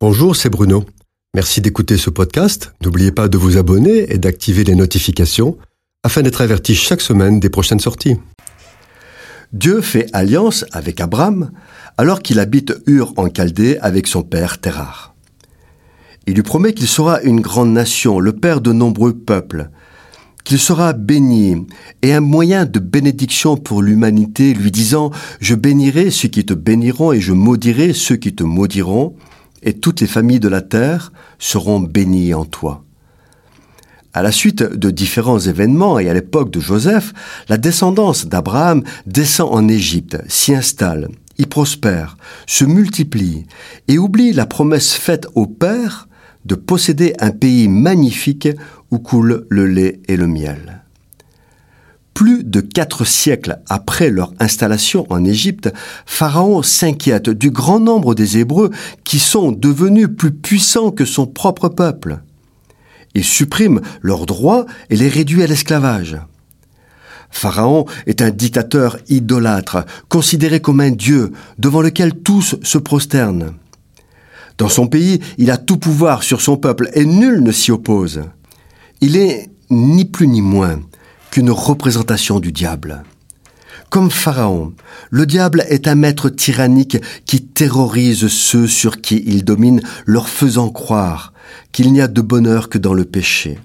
Bonjour, 0.00 0.36
c'est 0.36 0.48
Bruno. 0.48 0.84
Merci 1.34 1.60
d'écouter 1.60 1.96
ce 1.96 2.08
podcast. 2.08 2.72
N'oubliez 2.84 3.10
pas 3.10 3.26
de 3.26 3.36
vous 3.36 3.56
abonner 3.56 4.12
et 4.12 4.18
d'activer 4.18 4.62
les 4.62 4.76
notifications 4.76 5.58
afin 6.04 6.22
d'être 6.22 6.40
averti 6.40 6.76
chaque 6.76 7.00
semaine 7.00 7.40
des 7.40 7.50
prochaines 7.50 7.80
sorties. 7.80 8.14
Dieu 9.52 9.80
fait 9.80 10.06
alliance 10.12 10.64
avec 10.70 11.00
Abraham 11.00 11.50
alors 11.96 12.22
qu'il 12.22 12.38
habite 12.38 12.74
Ur 12.86 13.12
en 13.16 13.26
Chaldée 13.28 13.76
avec 13.80 14.06
son 14.06 14.22
père 14.22 14.60
Terrar. 14.60 15.16
Il 16.28 16.34
lui 16.34 16.44
promet 16.44 16.74
qu'il 16.74 16.86
sera 16.86 17.20
une 17.22 17.40
grande 17.40 17.72
nation, 17.72 18.20
le 18.20 18.34
père 18.34 18.60
de 18.60 18.72
nombreux 18.72 19.14
peuples, 19.14 19.68
qu'il 20.44 20.60
sera 20.60 20.92
béni 20.92 21.66
et 22.02 22.14
un 22.14 22.20
moyen 22.20 22.66
de 22.66 22.78
bénédiction 22.78 23.56
pour 23.56 23.82
l'humanité, 23.82 24.54
lui 24.54 24.70
disant 24.70 25.10
Je 25.40 25.56
bénirai 25.56 26.12
ceux 26.12 26.28
qui 26.28 26.46
te 26.46 26.54
béniront 26.54 27.10
et 27.10 27.20
je 27.20 27.32
maudirai 27.32 27.94
ceux 27.94 28.14
qui 28.14 28.32
te 28.32 28.44
maudiront 28.44 29.16
et 29.62 29.74
toutes 29.74 30.00
les 30.00 30.06
familles 30.06 30.40
de 30.40 30.48
la 30.48 30.62
terre 30.62 31.12
seront 31.38 31.80
bénies 31.80 32.34
en 32.34 32.44
toi. 32.44 32.84
À 34.14 34.22
la 34.22 34.32
suite 34.32 34.62
de 34.62 34.90
différents 34.90 35.38
événements 35.38 35.98
et 35.98 36.08
à 36.08 36.14
l'époque 36.14 36.50
de 36.50 36.60
Joseph, 36.60 37.12
la 37.48 37.58
descendance 37.58 38.26
d'Abraham 38.26 38.82
descend 39.06 39.50
en 39.52 39.68
Égypte, 39.68 40.18
s'y 40.28 40.54
installe, 40.54 41.08
y 41.38 41.46
prospère, 41.46 42.16
se 42.46 42.64
multiplie 42.64 43.46
et 43.86 43.98
oublie 43.98 44.32
la 44.32 44.46
promesse 44.46 44.94
faite 44.94 45.28
au 45.34 45.46
Père 45.46 46.08
de 46.44 46.54
posséder 46.54 47.12
un 47.20 47.30
pays 47.30 47.68
magnifique 47.68 48.48
où 48.90 48.98
coule 48.98 49.46
le 49.50 49.66
lait 49.66 50.00
et 50.08 50.16
le 50.16 50.26
miel. 50.26 50.82
Plus 52.18 52.42
de 52.42 52.60
quatre 52.60 53.04
siècles 53.04 53.60
après 53.68 54.10
leur 54.10 54.32
installation 54.40 55.06
en 55.08 55.24
Égypte, 55.24 55.72
Pharaon 56.04 56.64
s'inquiète 56.64 57.30
du 57.30 57.52
grand 57.52 57.78
nombre 57.78 58.16
des 58.16 58.38
Hébreux 58.38 58.70
qui 59.04 59.20
sont 59.20 59.52
devenus 59.52 60.08
plus 60.08 60.32
puissants 60.32 60.90
que 60.90 61.04
son 61.04 61.28
propre 61.28 61.68
peuple. 61.68 62.18
Il 63.14 63.22
supprime 63.22 63.82
leurs 64.02 64.26
droits 64.26 64.66
et 64.90 64.96
les 64.96 65.06
réduit 65.08 65.44
à 65.44 65.46
l'esclavage. 65.46 66.18
Pharaon 67.30 67.84
est 68.08 68.20
un 68.20 68.30
dictateur 68.30 68.98
idolâtre, 69.08 69.84
considéré 70.08 70.58
comme 70.58 70.80
un 70.80 70.90
dieu 70.90 71.30
devant 71.56 71.82
lequel 71.82 72.14
tous 72.18 72.56
se 72.64 72.78
prosternent. 72.78 73.54
Dans 74.58 74.68
son 74.68 74.88
pays, 74.88 75.20
il 75.36 75.52
a 75.52 75.56
tout 75.56 75.78
pouvoir 75.78 76.24
sur 76.24 76.40
son 76.40 76.56
peuple 76.56 76.90
et 76.94 77.04
nul 77.04 77.44
ne 77.44 77.52
s'y 77.52 77.70
oppose. 77.70 78.22
Il 79.00 79.16
est 79.16 79.48
ni 79.70 80.04
plus 80.04 80.26
ni 80.26 80.42
moins 80.42 80.80
qu'une 81.30 81.50
représentation 81.50 82.40
du 82.40 82.52
diable. 82.52 83.02
Comme 83.90 84.10
Pharaon, 84.10 84.74
le 85.10 85.24
diable 85.24 85.64
est 85.68 85.88
un 85.88 85.94
maître 85.94 86.28
tyrannique 86.28 86.98
qui 87.24 87.42
terrorise 87.42 88.28
ceux 88.28 88.66
sur 88.66 89.00
qui 89.00 89.22
il 89.26 89.44
domine, 89.44 89.80
leur 90.04 90.28
faisant 90.28 90.68
croire 90.68 91.32
qu'il 91.72 91.92
n'y 91.92 92.00
a 92.00 92.08
de 92.08 92.20
bonheur 92.20 92.68
que 92.68 92.78
dans 92.78 92.92
le 92.92 93.04
péché. 93.04 93.58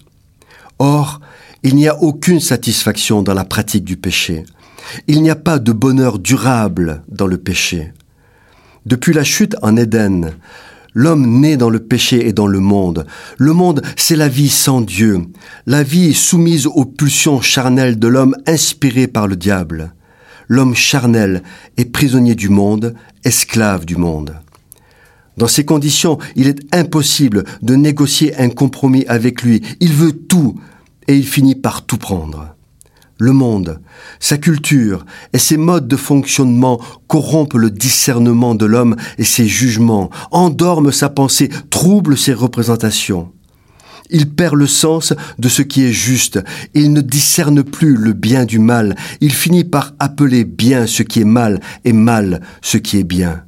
Or, 0.80 1.20
il 1.64 1.76
n'y 1.76 1.88
a 1.88 2.02
aucune 2.02 2.40
satisfaction 2.40 3.22
dans 3.22 3.34
la 3.34 3.46
pratique 3.46 3.84
du 3.84 3.98
péché. 3.98 4.46
Il 5.08 5.22
n'y 5.22 5.30
a 5.30 5.36
pas 5.36 5.60
de 5.60 5.72
bonheur 5.72 6.20
durable 6.20 7.04
dans 7.10 7.28
le 7.28 7.38
péché. 7.38 7.94
Depuis 8.86 9.14
la 9.14 9.24
chute 9.24 9.56
en 9.62 9.78
Éden, 9.78 10.34
L'homme 10.94 11.40
naît 11.40 11.58
dans 11.58 11.70
le 11.70 11.80
péché 11.80 12.28
et 12.28 12.34
dans 12.34 12.48
le 12.48 12.60
monde. 12.60 13.06
Le 13.38 13.54
monde, 13.54 13.82
c'est 13.96 14.16
la 14.16 14.28
vie 14.28 14.50
sans 14.50 14.82
Dieu, 14.82 15.22
la 15.66 15.82
vie 15.82 16.14
soumise 16.14 16.68
aux 16.68 16.86
pulsions 16.86 17.42
charnelles 17.42 17.98
de 17.98 18.08
l'homme 18.08 18.36
inspiré 18.46 19.08
par 19.08 19.28
le 19.28 19.36
diable. 19.36 19.94
L'homme 20.48 20.76
charnel 20.76 21.42
est 21.78 21.86
prisonnier 21.86 22.36
du 22.36 22.50
monde, 22.50 22.94
esclave 23.24 23.86
du 23.86 23.96
monde. 23.96 24.36
Dans 25.38 25.48
ces 25.48 25.66
conditions, 25.66 26.20
il 26.36 26.48
est 26.48 26.60
impossible 26.76 27.44
de 27.64 27.76
négocier 27.76 28.36
un 28.38 28.50
compromis 28.50 29.06
avec 29.08 29.42
lui. 29.42 29.64
Il 29.80 29.94
veut 29.94 30.14
tout 30.14 30.60
et 31.08 31.16
il 31.16 31.26
finit 31.26 31.56
par 31.56 31.86
tout 31.86 31.98
prendre 31.98 32.53
le 33.20 33.32
monde, 33.32 33.80
sa 34.20 34.38
culture 34.38 35.06
et 35.34 35.38
ses 35.38 35.58
modes 35.58 35.88
de 35.88 35.96
fonctionnement 35.96 36.82
corrompent 37.08 37.54
le 37.54 37.70
discernement 37.70 38.56
de 38.56 38.66
l'homme 38.66 38.96
et 39.18 39.24
ses 39.24 39.48
jugements, 39.48 40.10
endorment 40.32 40.92
sa 40.92 41.10
pensée, 41.10 41.50
troublent 41.70 42.18
ses 42.18 42.34
représentations. 42.34 43.32
Il 44.10 44.30
perd 44.30 44.56
le 44.56 44.68
sens 44.68 45.14
de 45.40 45.50
ce 45.50 45.62
qui 45.62 45.84
est 45.84 45.94
juste, 45.94 46.44
il 46.74 46.92
ne 46.92 47.02
discerne 47.02 47.64
plus 47.64 47.96
le 47.96 48.14
bien 48.14 48.46
du 48.46 48.60
mal, 48.60 48.96
il 49.22 49.32
finit 49.32 49.64
par 49.64 49.94
appeler 50.00 50.44
bien 50.44 50.88
ce 50.88 51.04
qui 51.04 51.22
est 51.22 51.26
mal 51.26 51.60
et 51.86 51.94
mal 51.94 52.42
ce 52.62 52.78
qui 52.78 52.98
est 52.98 53.06
bien. 53.06 53.44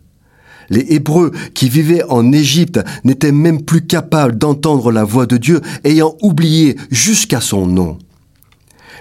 Les 0.70 0.86
Hébreux 0.90 1.32
qui 1.54 1.70
vivaient 1.70 2.04
en 2.04 2.32
Égypte 2.32 2.80
n'étaient 3.04 3.32
même 3.32 3.64
plus 3.64 3.86
capables 3.86 4.38
d'entendre 4.38 4.92
la 4.92 5.04
voix 5.04 5.26
de 5.26 5.38
Dieu, 5.38 5.62
ayant 5.84 6.16
oublié 6.22 6.76
jusqu'à 6.90 7.42
son 7.42 7.68
nom. 7.68 8.00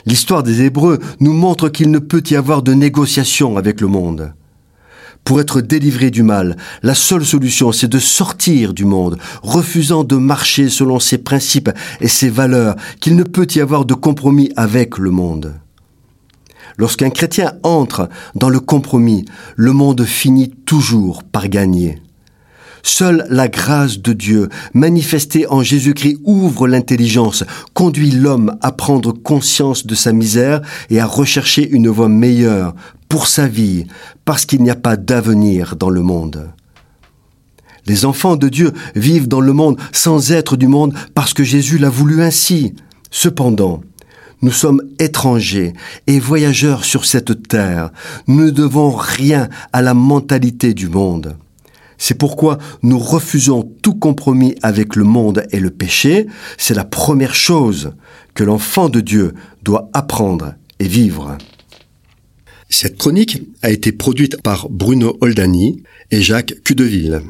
L'histoire 0.07 0.43
des 0.43 0.63
Hébreux 0.63 0.99
nous 1.21 1.33
montre 1.33 1.69
qu'il 1.69 1.91
ne 1.91 1.99
peut 1.99 2.23
y 2.31 2.37
avoir 2.37 2.63
de 2.63 2.75
négociation 2.75 3.57
avec 3.57 3.81
le 3.81 3.87
monde. 3.87 4.35
Pour 5.25 5.41
être 5.41 5.63
délivré 5.63 6.11
du 6.11 6.23
mal, 6.23 6.57
la 6.83 6.95
seule 6.95 7.25
solution, 7.25 7.73
c'est 7.73 7.89
de 7.89 7.99
sortir 7.99 8.75
du 8.75 8.85
monde, 8.85 9.19
refusant 9.43 10.05
de 10.05 10.17
marcher 10.17 10.69
selon 10.69 11.01
ses 11.01 11.17
principes 11.17 11.71
et 12.03 12.09
ses 12.09 12.29
valeurs, 12.29 12.77
qu'il 13.01 13.17
ne 13.17 13.23
peut 13.23 13.47
y 13.55 13.61
avoir 13.61 13.87
de 13.87 13.95
compromis 13.95 14.53
avec 14.57 14.99
le 14.99 15.11
monde. 15.11 15.55
Lorsqu'un 16.77 17.09
chrétien 17.09 17.55
entre 17.63 18.11
dans 18.35 18.51
le 18.51 18.61
compromis, 18.61 19.25
le 19.57 19.73
monde 19.73 20.05
finit 20.05 20.51
toujours 20.67 21.23
par 21.23 21.49
gagner. 21.49 22.03
Seule 22.87 23.27
la 23.31 23.49
grâce 23.49 23.99
de 23.99 24.13
Dieu, 24.13 24.51
manifestée 24.75 25.47
en 25.49 25.63
Jésus-Christ, 25.63 26.19
ouvre 26.23 26.69
l'intelligence, 26.69 27.43
conduit 27.73 28.11
l'homme 28.11 28.59
à 28.61 28.73
prendre 28.73 29.11
conscience 29.11 29.87
de 29.87 29.95
sa 29.95 30.13
misère 30.13 30.61
et 30.91 31.01
à 31.01 31.07
rechercher 31.07 31.67
une 31.67 31.89
voie 31.89 32.11
meilleure 32.11 32.75
pour 33.09 33.27
sa 33.27 33.49
vie, 33.49 33.87
parce 34.27 34.45
qu'il 34.45 34.63
n'y 34.63 34.71
a 34.71 34.77
pas 34.77 34.99
d'avenir 34.99 35.77
dans 35.77 35.89
le 35.89 36.03
monde. 36.03 36.51
Les 37.87 38.05
enfants 38.05 38.37
de 38.37 38.51
Dieu 38.51 38.73
vivent 38.95 39.29
dans 39.29 39.41
le 39.41 39.55
monde 39.55 39.81
sans 39.91 40.31
être 40.31 40.57
du 40.57 40.69
monde 40.69 40.95
parce 41.15 41.33
que 41.33 41.43
Jésus 41.43 41.79
l'a 41.79 41.91
voulu 41.91 42.23
ainsi. 42.23 42.75
Cependant, 43.11 43.81
nous 44.43 44.53
sommes 44.53 44.83
étrangers 44.99 45.73
et 46.07 46.21
voyageurs 46.21 46.85
sur 46.85 47.07
cette 47.07 47.49
terre. 47.49 47.91
Nous 48.27 48.45
ne 48.45 48.51
devons 48.51 48.91
rien 48.91 49.49
à 49.73 49.81
la 49.81 49.95
mentalité 49.95 50.75
du 50.75 50.91
monde. 50.91 51.37
C'est 52.07 52.19
pourquoi 52.19 52.59
nous 52.83 52.99
refusons 52.99 53.63
tout 53.81 53.95
compromis 53.95 54.57
avec 54.61 54.95
le 54.95 55.05
monde 55.05 55.47
et 55.53 55.59
le 55.59 55.71
péché. 55.71 56.27
C'est 56.59 56.75
la 56.75 56.85
première 56.85 57.35
chose 57.35 57.95
que 58.35 58.45
l'enfant 58.45 58.91
de 58.91 59.01
Dieu 59.01 59.33
doit 59.63 59.89
apprendre 59.95 60.53
et 60.81 60.87
vivre. 60.87 61.39
Cette 62.69 62.99
chronique 62.99 63.41
a 63.63 63.71
été 63.71 63.91
produite 63.91 64.43
par 64.43 64.69
Bruno 64.69 65.17
Oldani 65.23 65.83
et 66.11 66.21
Jacques 66.21 66.57
Cudeville. 66.63 67.23